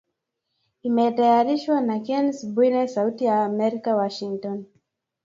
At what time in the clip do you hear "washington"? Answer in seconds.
3.95-4.65